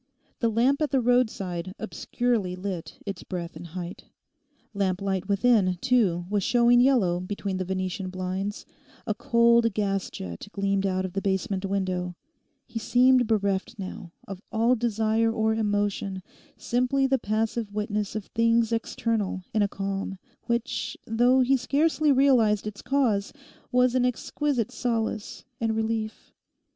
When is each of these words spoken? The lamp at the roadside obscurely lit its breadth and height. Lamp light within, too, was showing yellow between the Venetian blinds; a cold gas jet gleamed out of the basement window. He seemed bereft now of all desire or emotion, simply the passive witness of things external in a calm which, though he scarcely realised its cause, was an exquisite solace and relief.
The 0.39 0.49
lamp 0.49 0.81
at 0.81 0.89
the 0.89 0.99
roadside 0.99 1.75
obscurely 1.77 2.55
lit 2.55 2.97
its 3.05 3.21
breadth 3.21 3.55
and 3.55 3.67
height. 3.67 4.05
Lamp 4.73 4.99
light 4.99 5.27
within, 5.29 5.75
too, 5.79 6.25
was 6.27 6.41
showing 6.43 6.81
yellow 6.81 7.19
between 7.19 7.57
the 7.57 7.65
Venetian 7.65 8.09
blinds; 8.09 8.65
a 9.05 9.13
cold 9.13 9.71
gas 9.75 10.09
jet 10.09 10.47
gleamed 10.53 10.87
out 10.87 11.05
of 11.05 11.13
the 11.13 11.21
basement 11.21 11.65
window. 11.67 12.15
He 12.65 12.79
seemed 12.79 13.27
bereft 13.27 13.77
now 13.77 14.11
of 14.27 14.41
all 14.51 14.73
desire 14.75 15.31
or 15.31 15.53
emotion, 15.53 16.23
simply 16.57 17.05
the 17.05 17.19
passive 17.19 17.71
witness 17.71 18.15
of 18.15 18.25
things 18.25 18.71
external 18.71 19.43
in 19.53 19.61
a 19.61 19.67
calm 19.67 20.17
which, 20.45 20.97
though 21.05 21.41
he 21.41 21.55
scarcely 21.55 22.11
realised 22.11 22.65
its 22.65 22.81
cause, 22.81 23.33
was 23.71 23.93
an 23.93 24.05
exquisite 24.05 24.71
solace 24.71 25.45
and 25.59 25.75
relief. 25.75 26.33